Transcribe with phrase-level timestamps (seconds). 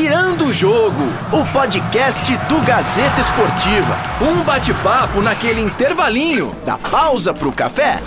[0.00, 3.94] Virando o Jogo, o podcast do Gazeta Esportiva.
[4.22, 8.00] Um bate-papo naquele intervalinho da pausa pro café.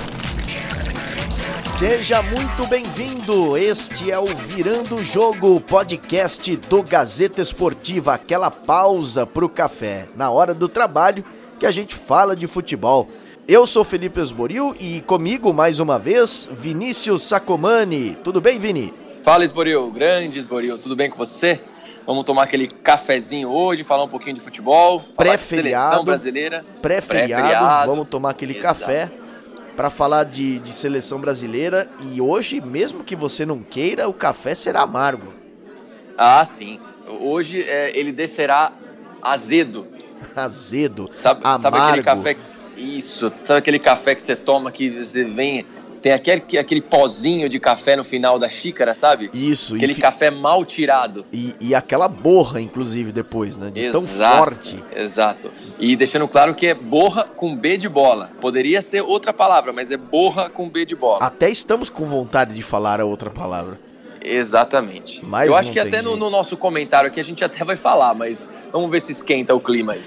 [1.78, 3.56] Seja muito bem-vindo.
[3.56, 8.16] Este é o Virando o Jogo, podcast do Gazeta Esportiva.
[8.16, 11.24] Aquela pausa pro café na hora do trabalho
[11.60, 13.08] que a gente fala de futebol.
[13.48, 18.18] Eu sou Felipe Esboril e comigo mais uma vez Vinícius Sacomani.
[18.24, 18.92] Tudo bem, Vini?
[19.22, 19.92] Fala, Esboril.
[19.92, 20.76] Grande Esboril.
[20.80, 21.62] Tudo bem com você?
[22.06, 26.66] Vamos tomar aquele cafezinho hoje, falar um pouquinho de futebol, pré-feriado, seleção brasileira.
[26.82, 28.80] Pré-feriado, pré vamos tomar aquele Exato.
[28.80, 29.12] café
[29.76, 31.90] para falar de, de seleção brasileira.
[32.12, 35.34] E hoje, mesmo que você não queira, o café será amargo.
[36.18, 36.80] Ah, sim.
[37.08, 38.74] Hoje é, ele descerá
[39.22, 39.88] azedo.
[40.36, 41.10] Azedo.
[41.14, 41.62] Sabe, amargo.
[41.62, 42.38] sabe aquele café?
[42.78, 43.32] Isso.
[43.44, 45.66] Sabe aquele café que você toma que você vem
[46.04, 49.32] tem aquele, aquele pozinho de café no final da xícara, sabe?
[49.34, 49.74] Isso.
[49.74, 51.26] Aquele café mal tirado.
[51.32, 53.72] E, e, aquela borra, inclusive, depois, né?
[53.72, 54.84] De exato, tão forte.
[54.94, 55.50] Exato.
[55.80, 58.30] E deixando claro que é borra com B de bola.
[58.42, 61.24] Poderia ser outra palavra, mas é borra com B de bola.
[61.24, 63.80] Até estamos com vontade de falar a outra palavra.
[64.22, 65.24] Exatamente.
[65.24, 68.14] Mas Eu acho que até no, no, nosso comentário aqui a gente até vai falar,
[68.14, 70.04] mas vamos ver se esquenta o clima aí.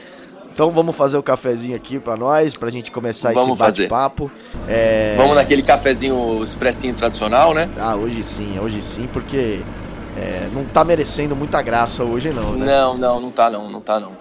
[0.57, 4.31] Então vamos fazer o cafezinho aqui para nós, pra gente começar vamos esse bate-papo.
[4.67, 5.15] É...
[5.15, 7.69] Vamos naquele cafezinho expressinho tradicional, né?
[7.79, 9.61] Ah, hoje sim, hoje sim, porque
[10.17, 12.65] é, não tá merecendo muita graça hoje não, né?
[12.65, 14.17] Não, não, não tá não, não tá não.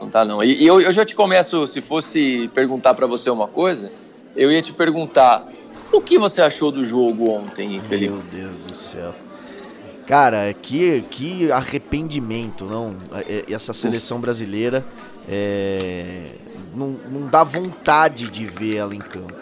[0.00, 0.42] Não tá não.
[0.42, 3.92] E, e eu, eu já te começo, se fosse perguntar para você uma coisa,
[4.34, 5.46] eu ia te perguntar,
[5.92, 8.12] o que você achou do jogo ontem, Felipe?
[8.12, 9.14] Meu Deus do céu.
[10.04, 12.96] Cara, que, que arrependimento, não?
[13.28, 14.84] É, essa seleção brasileira
[15.28, 16.32] é,
[16.74, 19.34] não, não dá vontade de ver ela em campo.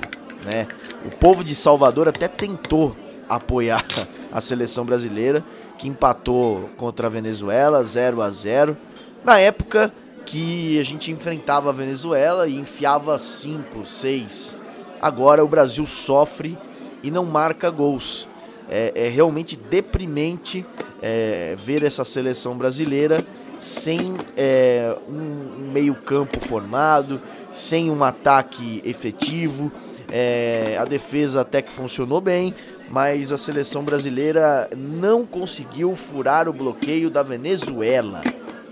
[0.45, 0.67] Né?
[1.05, 2.97] O povo de Salvador até tentou
[3.29, 3.85] apoiar
[4.33, 5.45] a seleção brasileira,
[5.77, 8.77] que empatou contra a Venezuela 0 a 0
[9.25, 9.93] na época
[10.25, 14.57] que a gente enfrentava a Venezuela e enfiava 5, 6.
[15.01, 16.59] Agora o Brasil sofre
[17.03, 18.29] e não marca gols.
[18.69, 20.67] É, é realmente deprimente
[21.01, 23.25] é, ver essa seleção brasileira
[23.59, 27.21] sem é, um meio-campo formado,
[27.53, 29.71] sem um ataque efetivo.
[30.11, 32.55] É, a defesa até que funcionou bem,
[32.91, 38.23] mas a seleção brasileira não conseguiu furar o bloqueio da Venezuela.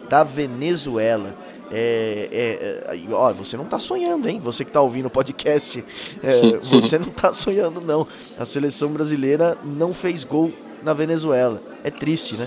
[0.09, 1.35] Da Venezuela.
[1.71, 2.29] É,
[2.91, 4.41] é, é, ó, você não está sonhando, hein?
[4.41, 5.85] Você que está ouvindo o podcast,
[6.23, 8.07] é, você não está sonhando, não.
[8.39, 11.61] A seleção brasileira não fez gol na Venezuela.
[11.83, 12.47] É triste, né?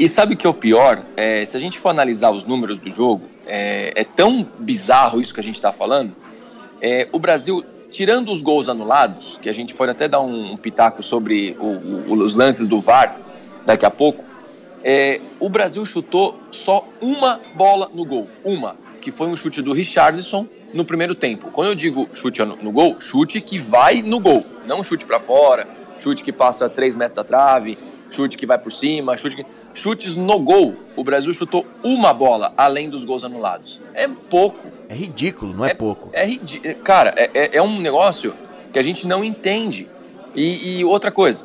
[0.00, 1.04] E sabe o que é o pior?
[1.14, 5.34] É, se a gente for analisar os números do jogo, é, é tão bizarro isso
[5.34, 6.16] que a gente está falando.
[6.80, 10.56] É, o Brasil, tirando os gols anulados, que a gente pode até dar um, um
[10.56, 13.14] pitaco sobre o, o, os lances do VAR
[13.66, 14.24] daqui a pouco,
[14.82, 18.26] é, o Brasil chutou só uma bola no gol.
[18.42, 21.50] Uma, que foi um chute do Richardson no primeiro tempo.
[21.50, 25.20] Quando eu digo chute no, no gol, chute que vai no gol, não chute para
[25.20, 25.68] fora,
[25.98, 27.76] chute que passa 3 metros da trave,
[28.10, 30.74] chute que vai por cima, chute que chutes no gol.
[30.96, 33.80] O Brasil chutou uma bola além dos gols anulados.
[33.94, 34.68] É pouco.
[34.88, 36.10] É ridículo, não é, é pouco.
[36.12, 36.74] É ridículo.
[36.76, 38.34] Cara, é, é, é, um negócio
[38.72, 39.88] que a gente não entende.
[40.34, 41.44] E, e outra coisa,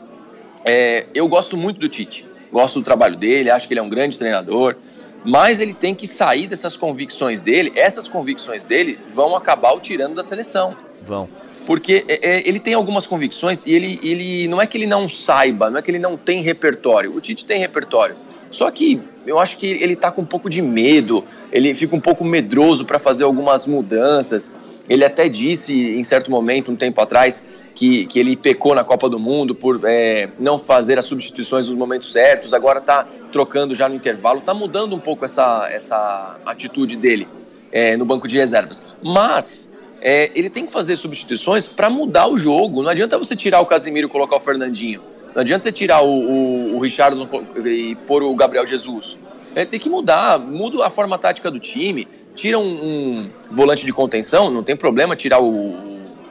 [0.63, 2.25] é, eu gosto muito do Tite.
[2.51, 4.75] Gosto do trabalho dele, acho que ele é um grande treinador.
[5.23, 7.73] Mas ele tem que sair dessas convicções dele.
[7.75, 10.77] Essas convicções dele vão acabar o tirando da seleção.
[11.01, 11.27] Vão
[11.65, 15.09] porque é, é, ele tem algumas convicções e ele, ele não é que ele não
[15.09, 17.15] saiba, não é que ele não tem repertório.
[17.15, 18.15] O Tite tem repertório.
[18.51, 21.99] Só que eu acho que ele está com um pouco de medo, ele fica um
[21.99, 24.51] pouco medroso para fazer algumas mudanças.
[24.87, 27.43] Ele até disse em certo momento, um tempo atrás,
[27.73, 31.77] que, que ele pecou na Copa do Mundo por é, não fazer as substituições nos
[31.77, 36.95] momentos certos, agora está trocando já no intervalo, está mudando um pouco essa, essa atitude
[36.95, 37.27] dele
[37.71, 38.81] é, no banco de reservas.
[39.03, 39.74] Mas
[40.07, 42.83] é, ele tem que fazer substituições para mudar o jogo.
[42.83, 45.01] Não adianta você tirar o Casemiro e colocar o Fernandinho.
[45.33, 47.27] Não adianta você tirar o, o, o Richardson
[47.65, 49.17] e pôr o Gabriel Jesus.
[49.55, 53.91] É, tem que mudar, muda a forma tática do time, tira um, um volante de
[53.91, 55.73] contenção, não tem problema tirar o,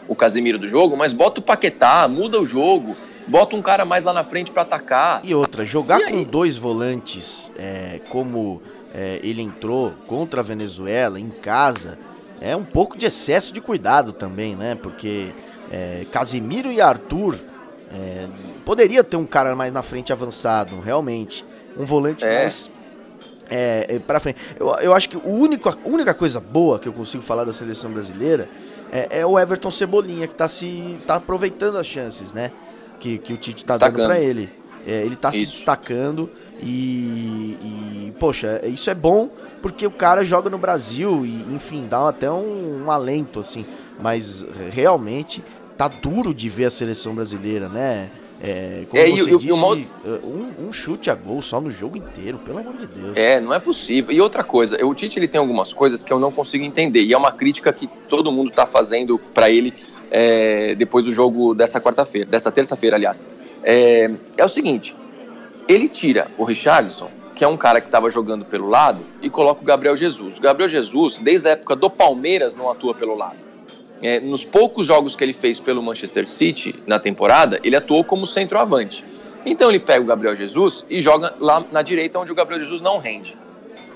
[0.06, 2.94] o Casemiro do jogo, mas bota o Paquetá, muda o jogo,
[3.26, 5.20] bota um cara mais lá na frente para atacar.
[5.24, 8.62] E outra, jogar e com dois volantes, é, como
[8.94, 11.98] é, ele entrou contra a Venezuela em casa,
[12.40, 14.74] é um pouco de excesso de cuidado também, né?
[14.74, 15.32] Porque
[15.70, 17.38] é, Casimiro e Arthur
[17.92, 18.26] é,
[18.64, 21.44] poderia ter um cara mais na frente avançado, realmente.
[21.76, 22.42] Um volante é.
[22.42, 22.70] mais
[23.50, 24.38] é, é para frente.
[24.58, 27.52] Eu, eu acho que o único, a única coisa boa que eu consigo falar da
[27.52, 28.48] seleção brasileira
[28.92, 32.50] é, é o Everton Cebolinha, que está se, tá aproveitando as chances, né?
[32.98, 34.48] Que, que o Tite está dando para ele.
[34.86, 35.38] é, ele tá isso.
[35.38, 36.30] se destacando
[36.64, 37.58] e,
[38.08, 39.28] e, poxa, isso é bom
[39.60, 43.66] porque o cara joga no Brasil e, enfim, dá até um, um alento, assim.
[44.00, 45.44] Mas realmente
[45.76, 48.10] tá duro de ver a seleção brasileira, né?
[48.42, 49.68] É, como é, você e, disse, uma...
[49.68, 53.16] um, um, chute a gol só no jogo inteiro, pelo amor de Deus.
[53.16, 54.14] É, não é possível.
[54.14, 57.12] E outra coisa, o Tite ele tem algumas coisas que eu não consigo entender, e
[57.12, 59.72] é uma crítica que todo mundo tá fazendo para ele
[60.10, 63.24] é, depois do jogo dessa quarta-feira, dessa terça-feira, aliás.
[63.62, 64.94] É, é o seguinte,
[65.68, 69.62] ele tira o Richardson, que é um cara que estava jogando pelo lado, e coloca
[69.62, 70.38] o Gabriel Jesus.
[70.38, 73.36] O Gabriel Jesus, desde a época do Palmeiras, não atua pelo lado.
[74.02, 78.26] É, nos poucos jogos que ele fez pelo Manchester City na temporada, ele atuou como
[78.26, 79.04] centroavante.
[79.46, 82.80] Então ele pega o Gabriel Jesus e joga lá na direita, onde o Gabriel Jesus
[82.80, 83.36] não rende.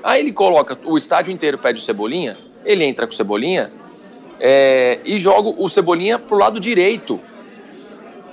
[0.02, 3.72] Aí ele coloca o estádio inteiro pede o Cebolinha, ele entra com o Cebolinha
[4.38, 7.20] é, e joga o Cebolinha pro lado direito.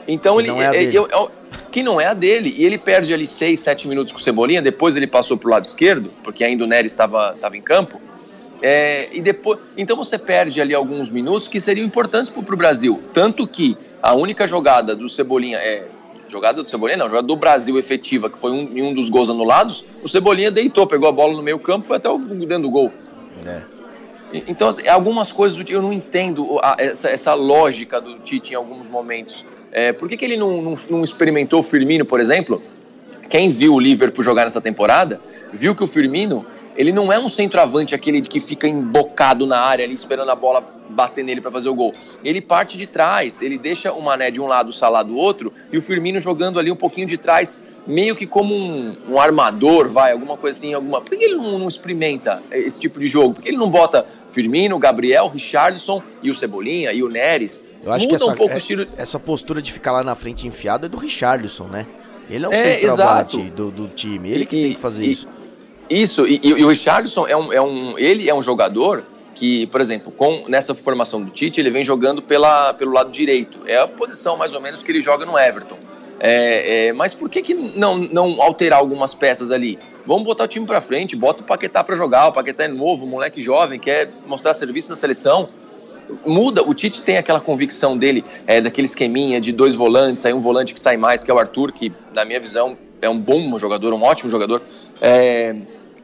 [0.08, 0.50] Então ele.
[0.50, 1.32] É eu, eu,
[1.72, 2.54] que não é a dele.
[2.58, 5.66] E ele perde ali 6, 7 minutos com o Cebolinha, depois ele passou pro lado
[5.66, 8.00] esquerdo, porque ainda o Nery estava, estava em campo.
[8.62, 13.02] É, e depois, então você perde ali alguns minutos que seriam importantes para o Brasil.
[13.14, 15.88] Tanto que a única jogada do Cebolinha é.
[16.28, 19.30] Jogada do Cebolinha, não, jogada do Brasil efetiva, que foi um, em um dos gols
[19.30, 22.70] anulados, o Cebolinha deitou, pegou a bola no meio campo foi até o dentro do
[22.72, 22.92] gol.
[23.46, 23.62] É.
[24.48, 29.46] Então, assim, algumas coisas eu não entendo essa, essa lógica do Tite em alguns momentos.
[29.78, 32.64] É, por que, que ele não, não, não experimentou o Firmino, por exemplo?
[33.30, 35.20] Quem viu o Liverpool jogar nessa temporada,
[35.52, 36.46] viu que o Firmino
[36.78, 40.64] ele não é um centroavante aquele que fica embocado na área ali esperando a bola
[40.90, 41.94] bater nele para fazer o gol.
[42.24, 45.52] Ele parte de trás, ele deixa o Mané de um lado, o Salah do outro
[45.72, 49.90] e o Firmino jogando ali um pouquinho de trás, meio que como um, um armador,
[49.90, 51.02] vai, alguma coisa assim, alguma.
[51.02, 53.36] Por que ele não, não, experimenta esse tipo de jogo?
[53.36, 57.64] Por que ele não bota Firmino, Gabriel, Richardson e o Cebolinha e o Neres?
[57.86, 58.88] Eu acho Muda que essa, um pouco é, o estilo...
[58.98, 61.86] essa postura de ficar lá na frente enfiado é do Richardson, né?
[62.28, 65.12] Ele é o é, centroavante do, do, time, ele que e, tem que fazer e,
[65.12, 65.28] isso.
[65.88, 69.04] Isso, e, e, o Richardson é um, é um, ele é um jogador
[69.36, 73.60] que, por exemplo, com nessa formação do Tite, ele vem jogando pela, pelo lado direito.
[73.68, 75.78] É a posição mais ou menos que ele joga no Everton.
[76.20, 79.78] É, é, mas por que, que não, não alterar algumas peças ali?
[80.08, 82.30] Vamos botar o time para frente, bota o Paquetá para jogar.
[82.30, 85.50] O Paquetá é novo, moleque jovem, quer mostrar serviço na seleção
[86.26, 86.64] muda.
[86.64, 90.74] O Tite tem aquela convicção dele, é, daquele esqueminha de dois volantes, aí um volante
[90.74, 93.94] que sai mais, que é o Arthur, que, na minha visão, é um bom jogador,
[93.94, 94.62] um ótimo jogador.
[95.02, 95.56] É,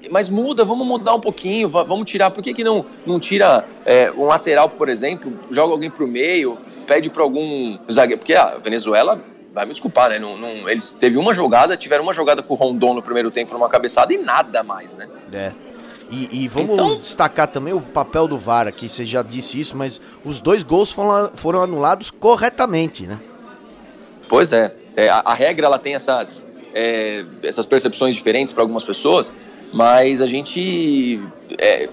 [0.10, 2.32] mas muda, vamos mudar um pouquinho, vamos tirar.
[2.32, 6.08] Por que, que não, não tira é, um lateral, por exemplo, joga alguém para o
[6.08, 6.58] meio,
[6.88, 8.20] pede para algum zagueiro?
[8.20, 9.20] Porque a Venezuela,
[9.54, 10.20] vai me desculpar, né?
[10.20, 13.54] Não, não, eles teve uma jogada, tiveram uma jogada com o Rondon no primeiro tempo
[13.54, 15.08] numa cabeçada e nada mais, né?
[15.32, 15.52] É.
[16.12, 16.98] E, e vamos então...
[16.98, 20.92] destacar também o papel do VAR aqui, você já disse isso, mas os dois gols
[20.92, 23.18] foram, foram anulados corretamente, né?
[24.28, 24.76] Pois é.
[24.96, 29.32] é a, a, regra ela tem essas, é, essas percepções diferentes para algumas pessoas,
[29.74, 31.22] mas a gente.
[31.58, 31.90] É,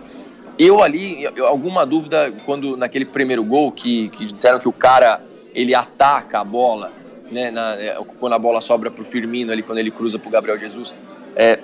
[0.58, 5.22] eu ali, eu, alguma dúvida quando naquele primeiro gol que, que disseram que o cara
[5.54, 6.90] ele ataca a bola,
[7.30, 10.28] né, na, é, quando a bola sobra para o Firmino ali, quando ele cruza para
[10.28, 10.92] o Gabriel Jesus.
[11.36, 11.60] É,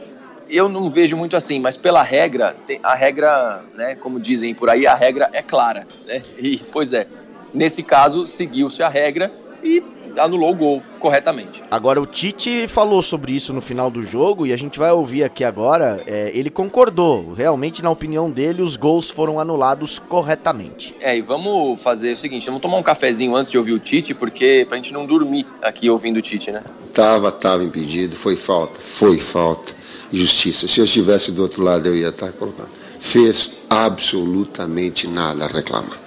[0.49, 4.87] eu não vejo muito assim, mas pela regra, a regra, né, como dizem por aí,
[4.87, 6.23] a regra é clara, né?
[6.39, 7.07] E, pois é,
[7.53, 9.33] nesse caso, seguiu-se a regra
[9.63, 9.83] e
[10.19, 11.63] anulou o gol corretamente.
[11.71, 15.25] Agora, o Tite falou sobre isso no final do jogo e a gente vai ouvir
[15.25, 16.03] aqui agora.
[16.07, 17.33] É, ele concordou.
[17.33, 20.95] Realmente, na opinião dele, os gols foram anulados corretamente.
[21.01, 24.15] É, e vamos fazer o seguinte: vamos tomar um cafezinho antes de ouvir o Tite,
[24.15, 26.63] porque pra gente não dormir aqui ouvindo o Tite, né?
[26.93, 30.67] Tava, tava impedido, foi falta, foi falta justiça.
[30.67, 32.69] Se eu estivesse do outro lado, eu ia estar colocando.
[33.01, 35.99] Fez absolutamente nada a reclamar.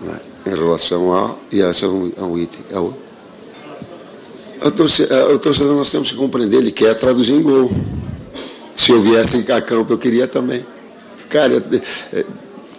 [0.00, 0.20] Né?
[0.46, 1.34] Em relação a.
[1.50, 2.60] E esse é um, é um item.
[2.70, 2.94] É o,
[4.62, 7.70] o torcedor nós temos que compreender, ele quer traduzir em gol.
[8.74, 10.64] Se eu viesse a campo, eu queria também.
[11.28, 12.26] Cara, é, é,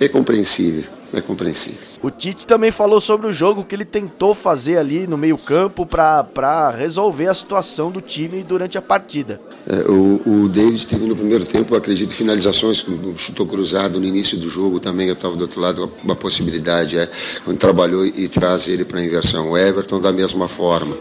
[0.01, 0.96] é compreensível.
[1.13, 1.79] É compreensível.
[2.03, 6.69] O Tite também falou sobre o jogo que ele tentou fazer ali no meio-campo para
[6.69, 9.39] resolver a situação do time durante a partida.
[9.65, 12.85] É, o, o David teve no primeiro tempo, acredito, finalizações,
[13.15, 15.07] chutou cruzado no início do jogo também.
[15.07, 17.09] Eu estava do outro lado, uma possibilidade é
[17.45, 19.51] quando trabalhou e traz ele para a inversão.
[19.51, 20.97] O Everton, da mesma forma.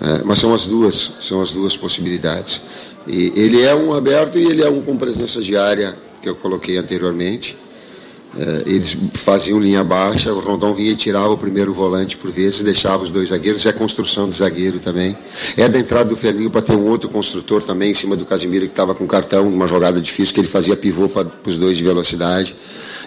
[0.00, 2.62] É, mas são as duas, são as duas possibilidades.
[3.06, 6.76] E ele é um aberto e ele é um com presença diária, que eu coloquei
[6.76, 7.56] anteriormente.
[8.38, 12.62] É, eles faziam linha baixa, o Rondon vinha e tirava o primeiro volante por vezes,
[12.62, 15.16] deixava os dois zagueiros, é construção de zagueiro também.
[15.56, 18.66] É da entrada do Ferlinho para ter um outro construtor também em cima do Casimiro
[18.66, 21.84] que estava com cartão, uma jogada difícil, que ele fazia pivô para os dois de
[21.84, 22.54] velocidade.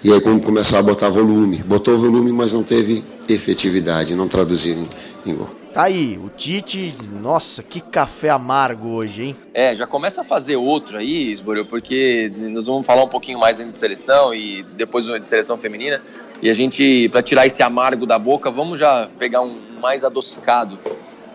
[0.02, 1.58] E aí como começar a botar volume.
[1.58, 4.88] Botou volume, mas não teve efetividade, não traduziu
[5.26, 5.59] em gol.
[5.72, 9.36] Tá aí, o Tite, nossa, que café amargo hoje, hein?
[9.54, 13.58] É, já começa a fazer outro aí, Esboril, porque nós vamos falar um pouquinho mais
[13.58, 16.02] de seleção e depois de seleção feminina.
[16.42, 20.76] E a gente, para tirar esse amargo da boca, vamos já pegar um mais adocicado.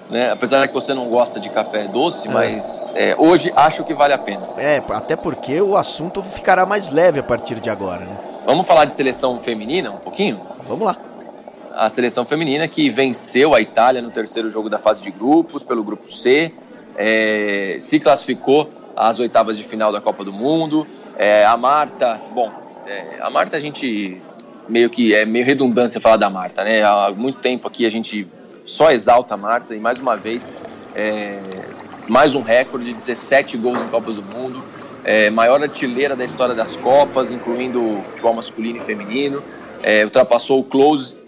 [0.09, 0.29] Né?
[0.29, 2.31] Apesar que você não gosta de café doce, é.
[2.31, 4.45] mas é, hoje acho que vale a pena.
[4.57, 8.17] É, até porque o assunto ficará mais leve a partir de agora, né?
[8.45, 10.41] Vamos falar de seleção feminina um pouquinho?
[10.67, 10.97] Vamos lá
[11.75, 15.83] a seleção feminina que venceu a Itália no terceiro jogo da fase de grupos, pelo
[15.83, 16.51] grupo C,
[16.95, 20.87] é, se classificou às oitavas de final da Copa do Mundo.
[21.17, 22.49] É, a Marta, bom,
[22.87, 24.21] é, a Marta a gente
[24.69, 26.81] meio que é meio redundância falar da Marta, né?
[26.81, 28.25] Há muito tempo aqui a gente
[28.65, 30.49] só exalta a Marta e mais uma vez
[30.95, 31.39] é,
[32.07, 34.63] mais um recorde de 17 gols em Copas do Mundo,
[35.03, 39.43] é, maior artilheira da história das Copas, incluindo futebol masculino e feminino.
[39.83, 41.24] É, ultrapassou o Close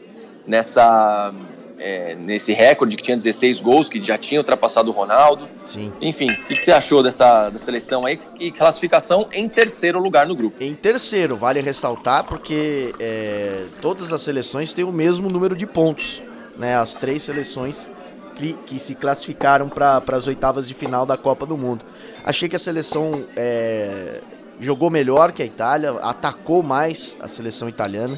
[0.48, 1.34] nessa
[1.78, 5.48] é, nesse recorde que tinha 16 gols, que já tinha ultrapassado o Ronaldo.
[5.66, 5.94] Sim.
[6.02, 10.26] Enfim, o que, que, você achou dessa da seleção aí e classificação em terceiro lugar
[10.26, 10.62] no grupo?
[10.64, 16.22] Em terceiro, vale ressaltar, porque é, todas as seleções têm o mesmo número de pontos.
[16.58, 16.76] Né?
[16.76, 17.88] As três seleções
[18.36, 21.86] que, que se classificaram para as oitavas de final da Copa do Mundo.
[22.24, 24.22] Achei que a seleção é,
[24.60, 28.18] jogou melhor que a Itália, atacou mais a seleção italiana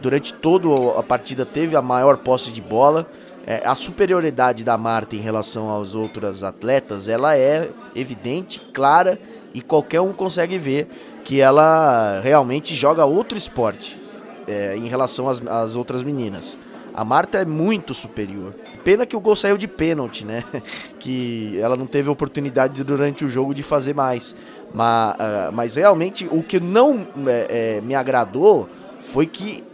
[0.00, 3.06] durante toda a partida teve a maior posse de bola.
[3.46, 9.18] É, a superioridade da Marta em relação aos outros atletas, ela é evidente, clara
[9.52, 10.88] e qualquer um consegue ver
[11.24, 13.98] que ela realmente joga outro esporte
[14.46, 16.58] é, em relação às, às outras meninas.
[16.94, 18.54] A Marta é muito superior.
[18.84, 20.44] Pena que o gol saiu de pênalti, né?
[21.00, 24.36] que ela não teve oportunidade durante o jogo de fazer mais.
[24.72, 28.68] Mas, uh, mas realmente o que não é, é, me agradou
[29.12, 29.64] foi que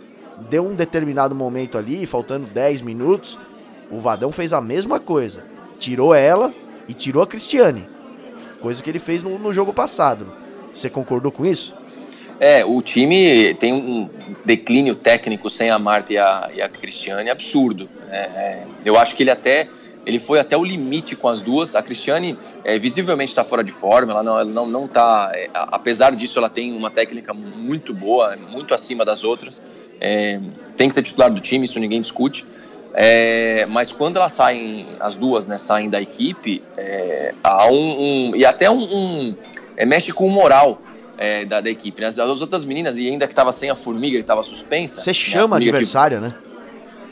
[0.49, 3.39] deu um determinado momento ali, faltando 10 minutos,
[3.91, 5.45] o Vadão fez a mesma coisa.
[5.79, 6.53] Tirou ela
[6.89, 7.89] e tirou a Cristiane.
[8.61, 10.33] Coisa que ele fez no, no jogo passado.
[10.75, 11.75] Você concordou com isso?
[12.39, 14.09] É, o time tem um
[14.45, 17.89] declínio técnico sem a Marta e a, e a Cristiane absurdo.
[18.09, 19.69] É, é, eu acho que ele até
[20.07, 21.75] ele foi até o limite com as duas.
[21.75, 25.31] A Cristiane é, visivelmente está fora de forma, ela não, ela não, não tá.
[25.35, 29.63] É, apesar disso, ela tem uma técnica muito boa, muito acima das outras.
[30.01, 30.41] É,
[30.77, 32.47] tem que ser titular do time, isso ninguém discute.
[32.93, 38.37] É, mas quando elas saem, as duas, né, saem da equipe, é, há um, um,
[38.37, 39.37] e até um, um
[39.77, 40.81] é, mexe com o moral
[41.17, 42.01] é, da, da, equipe.
[42.01, 42.09] Né?
[42.09, 45.01] As, as, outras meninas, e ainda que estava sem a formiga, que estava suspensa.
[45.01, 46.25] Você né, chama adversária, que...
[46.25, 46.35] né?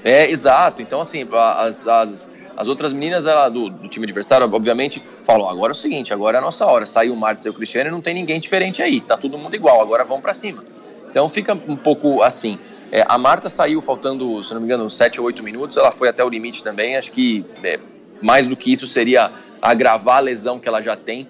[0.05, 0.83] É, exato.
[0.83, 2.29] Então, assim, as, as,
[2.59, 6.39] as outras meninas ela, do, do, time adversário, obviamente, falam: agora é o seguinte, agora
[6.39, 6.85] é a nossa hora.
[6.85, 9.01] Saiu o Marta, saiu o Cristiano e não tem ninguém diferente aí.
[9.01, 10.65] Tá todo mundo igual, agora vamos para cima.
[11.09, 12.59] Então fica um pouco assim.
[12.91, 16.09] É, a Marta saiu faltando, se não me engano, 7 ou 8 minutos, ela foi
[16.09, 16.97] até o limite também.
[16.97, 17.79] Acho que é,
[18.21, 19.31] mais do que isso seria
[19.63, 21.29] agravar a lesão que ela já tem.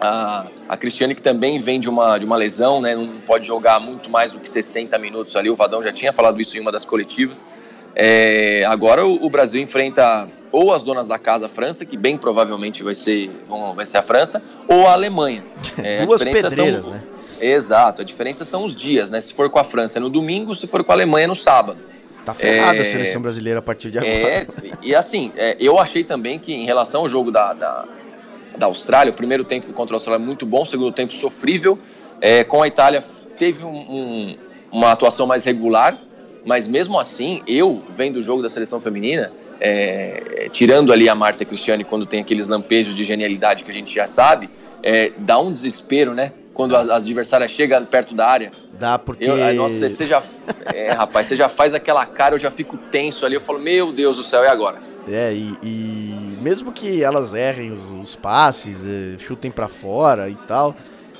[0.00, 3.80] A, a Cristiane, que também vem de uma, de uma lesão, né, não pode jogar
[3.80, 5.50] muito mais do que 60 minutos ali.
[5.50, 7.44] O Vadão já tinha falado isso em uma das coletivas.
[7.96, 12.18] É, agora o, o, Brasil enfrenta ou as donas da casa, a França, que bem
[12.18, 13.30] provavelmente vai ser,
[13.74, 15.44] vai ser a França, ou a Alemanha.
[15.82, 17.02] É, Duas pedreiras, são, né?
[17.40, 19.20] Exato, a diferença são os dias, né?
[19.20, 21.36] Se for com a França é no domingo, se for com a Alemanha é no
[21.36, 21.78] sábado.
[22.24, 24.12] Tá ferrada é, a seleção brasileira a partir de agora.
[24.12, 24.46] É,
[24.82, 27.84] e assim, é, eu achei também que em relação ao jogo da, da,
[28.56, 31.78] da Austrália, o primeiro tempo contra a Austrália é muito bom, o segundo tempo sofrível.
[32.20, 33.02] É, com a Itália
[33.36, 34.38] teve um, um,
[34.72, 35.98] uma atuação mais regular,
[36.44, 41.44] mas mesmo assim, eu, vendo o jogo da seleção feminina, é, tirando ali a Marta
[41.44, 44.50] Cristiane quando tem aqueles lampejos de genialidade que a gente já sabe,
[44.82, 46.32] é, dá um desespero, né?
[46.54, 48.52] quando as, as adversárias chegam perto da área.
[48.78, 49.24] Dá, porque.
[49.24, 50.22] Eu, nossa, você já.
[50.72, 53.34] É, rapaz, você já faz aquela cara, eu já fico tenso ali.
[53.34, 54.78] Eu falo, meu Deus do céu, e agora?
[55.08, 60.36] É, e, e mesmo que elas errem os, os passes, é, chutem para fora e
[60.46, 60.74] tal.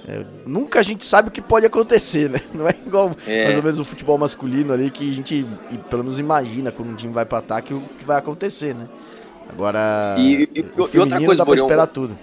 [0.07, 2.41] É, nunca a gente sabe o que pode acontecer, né?
[2.53, 3.45] Não é igual é.
[3.45, 5.47] mais ou menos o futebol masculino ali que a gente
[5.89, 8.87] pelo menos imagina quando um time vai para ataque o que vai acontecer, né?
[9.49, 12.19] Agora, e, e, e outra coisa, dá esperar tudo.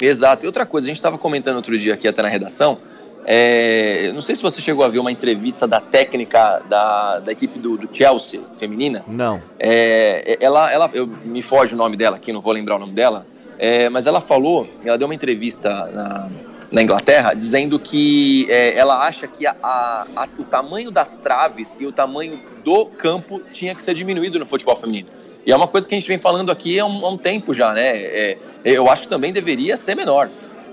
[0.00, 0.44] Exato.
[0.44, 2.78] E outra coisa, a gente estava comentando outro dia aqui até na redação.
[3.24, 7.58] É, não sei se você chegou a ver uma entrevista da técnica da, da equipe
[7.58, 9.04] do, do Chelsea feminina.
[9.06, 9.42] Não.
[9.58, 12.92] É, ela, ela, eu, me foge o nome dela aqui, não vou lembrar o nome
[12.92, 13.26] dela.
[13.58, 16.30] É, mas ela falou, ela deu uma entrevista na,
[16.70, 21.86] na Inglaterra dizendo que é, ela acha que a, a, o tamanho das traves e
[21.86, 25.08] o tamanho do campo tinha que ser diminuído no futebol feminino.
[25.44, 27.52] E é uma coisa que a gente vem falando aqui há um, há um tempo
[27.52, 27.96] já, né?
[27.96, 30.28] É, eu acho que também deveria ser menor.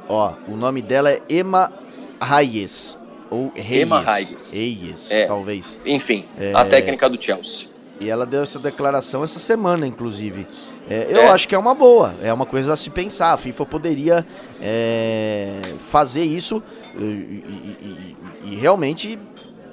[0.10, 1.72] Ó, o nome dela é Emma
[2.22, 2.98] Reyes.
[3.30, 3.82] Ou Reyes.
[3.84, 4.54] Emma Reyes.
[4.54, 5.80] Reyes, é, talvez.
[5.86, 6.52] Enfim, é...
[6.54, 7.68] a técnica do Chelsea.
[8.04, 10.44] E ela deu essa declaração essa semana, inclusive.
[10.90, 11.28] É, eu é.
[11.30, 13.34] acho que é uma boa, é uma coisa a se pensar.
[13.34, 14.26] A FIFA poderia
[14.62, 16.64] é, fazer isso
[16.98, 19.20] e, e, e, e, realmente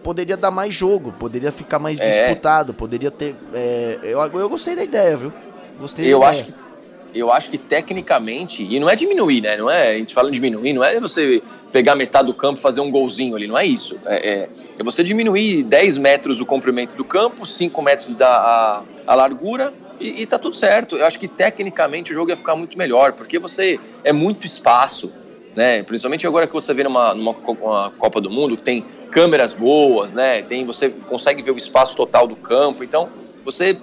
[0.03, 2.09] poderia dar mais jogo, poderia ficar mais é.
[2.09, 3.37] disputado, poderia ter.
[3.53, 5.33] É, eu, eu gostei da ideia, viu?
[5.79, 6.65] Gostei eu acho que
[7.15, 9.57] eu acho que tecnicamente, e não é diminuir, né?
[9.57, 11.41] Não é, a gente fala em diminuir, não é você
[11.71, 13.99] pegar metade do campo e fazer um golzinho ali, não é isso.
[14.05, 18.83] É, é, é você diminuir 10 metros o comprimento do campo, 5 metros da a,
[19.07, 20.97] a largura e, e tá tudo certo.
[20.97, 25.13] Eu acho que tecnicamente o jogo ia ficar muito melhor, porque você é muito espaço,
[25.55, 25.83] né?
[25.83, 30.43] Principalmente agora que você vê numa, numa Copa do Mundo, que tem câmeras boas, né?
[30.43, 33.09] Tem, você consegue ver o espaço total do campo, então
[33.45, 33.79] você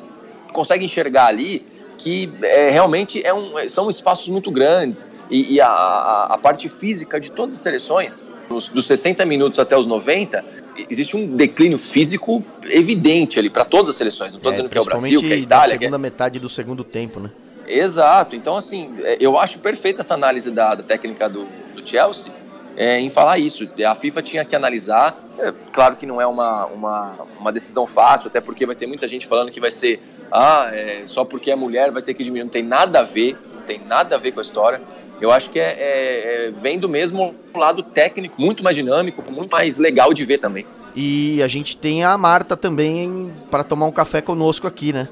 [0.52, 1.66] consegue enxergar ali
[1.98, 6.68] que é, realmente é um, são espaços muito grandes e, e a, a, a, parte
[6.68, 10.44] física de todas as seleções, dos, dos 60 minutos até os 90,
[10.90, 14.32] existe um declínio físico evidente ali para todas as seleções.
[14.32, 15.78] Não estou é, dizendo que é o Brasil, que é a Itália.
[15.78, 16.00] segunda é...
[16.00, 17.32] metade do segundo tempo, né?
[17.68, 18.36] Exato.
[18.36, 22.32] Então, assim, é, eu acho perfeita essa análise da, da técnica do, do Chelsea
[22.76, 23.70] é, em falar isso.
[23.86, 25.18] A FIFA tinha que analisar.
[25.38, 29.08] É, claro que não é uma, uma, uma, decisão fácil, até porque vai ter muita
[29.08, 30.02] gente falando que vai ser
[30.32, 32.46] ah, é, só porque é mulher vai ter que diminuir.
[32.46, 34.82] Não tem nada a ver, não tem nada a ver com a história.
[35.22, 39.52] Eu acho que é, é, é vem do mesmo lado técnico, muito mais dinâmico, muito
[39.52, 40.66] mais legal de ver também.
[40.96, 45.08] E a gente tem a Marta também para tomar um café conosco aqui, né?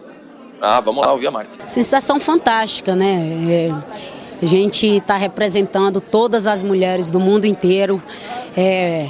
[0.60, 1.68] Ah, vamos lá ouvir a Marta.
[1.68, 3.16] Sensação fantástica, né?
[3.50, 3.72] É,
[4.42, 8.02] a gente está representando todas as mulheres do mundo inteiro.
[8.58, 9.08] É,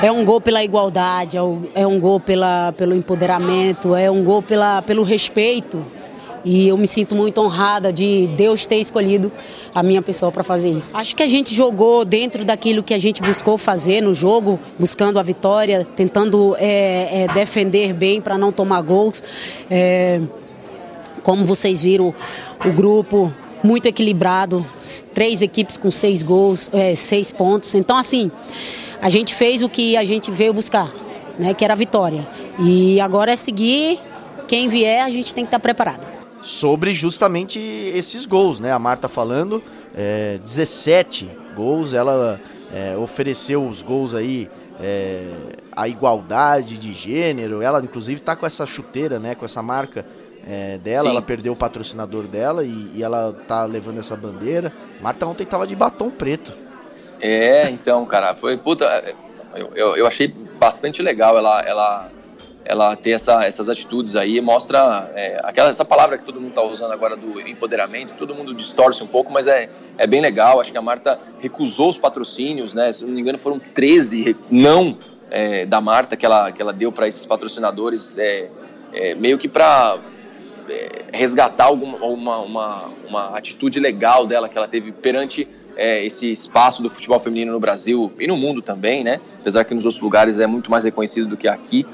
[0.00, 1.40] é um gol pela igualdade, é,
[1.74, 5.84] é um gol pela, pelo empoderamento, é um gol pela, pelo respeito
[6.44, 9.30] e eu me sinto muito honrada de Deus ter escolhido
[9.74, 10.96] a minha pessoa para fazer isso.
[10.96, 15.18] Acho que a gente jogou dentro daquilo que a gente buscou fazer no jogo, buscando
[15.18, 19.22] a vitória, tentando é, é, defender bem para não tomar gols.
[19.70, 20.20] É,
[21.22, 22.14] como vocês viram,
[22.64, 23.32] o grupo
[23.62, 24.66] muito equilibrado,
[25.12, 27.74] três equipes com seis gols, é, seis pontos.
[27.74, 28.30] Então, assim,
[29.02, 30.90] a gente fez o que a gente veio buscar,
[31.38, 32.26] né, que era a vitória.
[32.58, 33.98] E agora é seguir.
[34.48, 38.72] Quem vier, a gente tem que estar preparado sobre justamente esses gols, né?
[38.72, 39.62] A Marta falando,
[39.94, 42.40] é, 17 gols, ela
[42.72, 44.48] é, ofereceu os gols aí,
[44.80, 45.32] é,
[45.72, 49.34] a igualdade de gênero, ela inclusive tá com essa chuteira, né?
[49.34, 50.06] Com essa marca
[50.46, 51.08] é, dela, Sim.
[51.10, 54.72] ela perdeu o patrocinador dela e, e, ela tá levando essa bandeira.
[55.00, 56.56] Marta ontem tava de batom preto.
[57.20, 59.14] É, então, cara, foi puta.
[59.54, 62.10] Eu, eu, eu achei bastante legal ela, ela
[62.70, 66.62] ela ter essa, essas atitudes aí mostra é, aquela essa palavra que todo mundo está
[66.62, 70.70] usando agora do empoderamento todo mundo distorce um pouco mas é, é bem legal acho
[70.70, 74.96] que a Marta recusou os patrocínios né se não me engano foram 13 não
[75.30, 78.48] é, da Marta que ela que ela deu para esses patrocinadores é,
[78.92, 79.98] é meio que para
[80.68, 86.30] é, resgatar alguma uma, uma, uma atitude legal dela que ela teve perante é, esse
[86.30, 89.18] espaço do futebol feminino no Brasil e no mundo também, né?
[89.40, 91.86] Apesar que nos outros lugares é muito mais reconhecido do que aqui.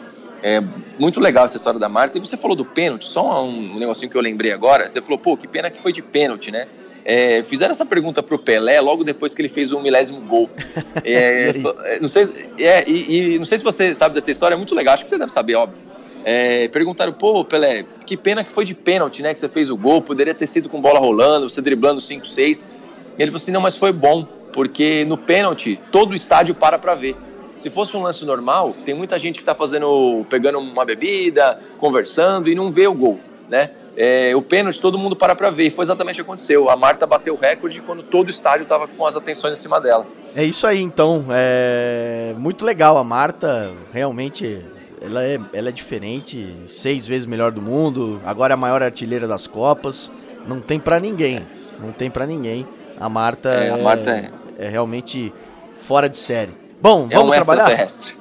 [0.47, 0.63] É
[0.97, 2.19] muito legal essa história da Marta.
[2.19, 4.89] E você falou do pênalti, só um negocinho que eu lembrei agora.
[4.89, 6.69] Você falou, pô, que pena que foi de pênalti, né?
[7.05, 10.49] É, fizeram essa pergunta pro Pelé logo depois que ele fez o milésimo gol.
[11.03, 11.53] É,
[11.85, 12.29] é, não sei,
[12.59, 15.11] é, e, e, não sei se você sabe dessa história, é muito legal, acho que
[15.11, 15.79] você deve saber, óbvio.
[16.25, 19.35] É, perguntaram, pô, Pelé, que pena que foi de pênalti, né?
[19.35, 22.61] Que você fez o gol, poderia ter sido com bola rolando, você driblando 5, 6.
[22.63, 26.79] E ele falou assim: não, mas foi bom, porque no pênalti todo o estádio para
[26.79, 27.17] para ver.
[27.57, 32.49] Se fosse um lance normal, tem muita gente que está fazendo, pegando uma bebida, conversando
[32.49, 33.71] e não vê o gol, né?
[33.97, 35.71] É, o pênalti todo mundo para para ver.
[35.71, 36.69] Foi exatamente o que aconteceu.
[36.69, 39.81] A Marta bateu o recorde quando todo o estádio estava com as atenções em cima
[39.81, 40.07] dela.
[40.35, 41.25] É isso aí, então.
[41.31, 42.99] É muito legal.
[42.99, 44.63] A Marta realmente
[45.01, 46.55] ela é, ela é diferente.
[46.69, 48.21] Seis vezes melhor do mundo.
[48.27, 50.13] Agora é a maior artilheira das Copas.
[50.47, 51.47] Não tem para ninguém.
[51.81, 52.67] Não tem para ninguém.
[53.01, 55.33] A Marta, é, a Marta é, é realmente
[55.79, 56.53] fora de série.
[56.81, 57.67] Bom, é vamos um trabalhar?
[57.67, 58.15] Terrestre.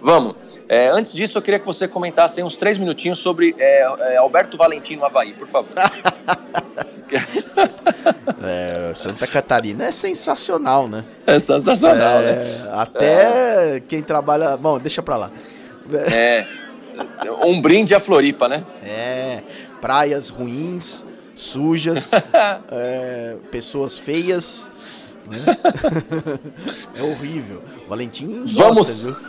[0.00, 0.34] Vamos.
[0.68, 4.56] É, antes disso, eu queria que você comentasse uns três minutinhos sobre é, é, Alberto
[4.56, 5.72] Valentim no Havaí, por favor.
[8.42, 11.04] é, Santa Catarina é sensacional, né?
[11.26, 12.68] É sensacional, é, né?
[12.72, 14.56] Até quem trabalha.
[14.56, 15.30] Bom, deixa pra lá.
[16.10, 16.46] É.
[17.44, 18.64] Um brinde à Floripa, né?
[18.82, 19.42] É.
[19.80, 22.12] Praias ruins, sujas,
[23.50, 24.68] pessoas feias
[25.28, 25.38] né?
[26.94, 27.62] é horrível.
[27.88, 29.04] Valentim Vamos.
[29.04, 29.20] Gosta,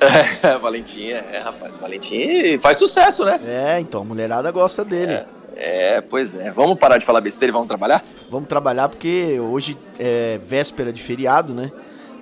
[0.42, 3.40] é, Valentim, é, rapaz, Valentim faz sucesso, né?
[3.46, 5.12] É, então, a mulherada gosta dele.
[5.12, 6.50] É, é, pois é.
[6.50, 8.04] Vamos parar de falar besteira e vamos trabalhar?
[8.30, 11.70] Vamos trabalhar porque hoje é véspera de feriado, né?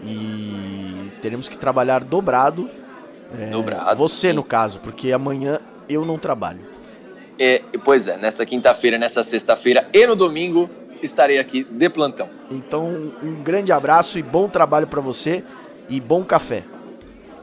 [0.04, 2.68] E teremos que trabalhar dobrado.
[3.38, 3.96] É, dobrado.
[3.96, 4.32] Você, sim.
[4.34, 6.60] no caso, porque amanhã eu não trabalho.
[7.38, 10.68] É, pois é, nessa quinta-feira, nessa sexta-feira e no domingo
[11.02, 12.28] estarei aqui de plantão.
[12.50, 15.44] Então, um grande abraço e bom trabalho para você
[15.88, 16.64] e bom café.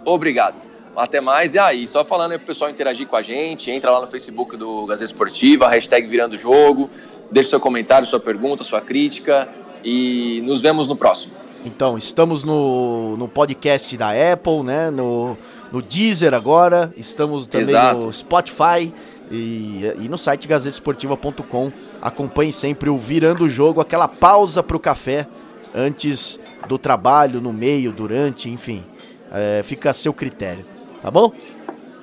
[0.06, 0.56] Obrigado.
[0.95, 1.54] Até mais.
[1.54, 4.58] E aí, só falando aí pro pessoal interagir com a gente, entra lá no Facebook
[4.58, 6.89] do Gazeta Esportiva, hashtag Virando Jogo,
[7.32, 9.48] deixe seu comentário, sua pergunta, sua crítica
[9.84, 11.34] e nos vemos no próximo.
[11.63, 14.89] Então, estamos no, no podcast da Apple, né?
[14.89, 15.38] No,
[15.72, 18.08] no Deezer agora, estamos também Exato.
[18.08, 18.93] no Spotify
[19.30, 21.72] e, e no site gazetesportiva.com.
[22.02, 25.28] Acompanhe sempre o Virando o Jogo, aquela pausa para o café
[25.74, 28.84] antes do trabalho, no meio, durante, enfim.
[29.32, 30.65] É, fica a seu critério,
[31.02, 31.32] tá bom?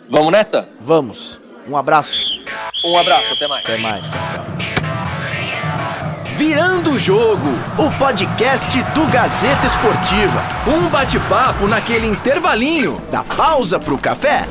[0.08, 0.68] Vamos nessa?
[0.80, 1.40] Vamos.
[1.68, 2.44] Um abraço.
[2.84, 3.64] Um abraço, até mais.
[3.64, 4.44] Até mais, tchau, tchau.
[6.36, 10.42] Virando o Jogo, o podcast do Gazeta Esportiva.
[10.66, 14.46] Um bate-papo naquele intervalinho da pausa pro café.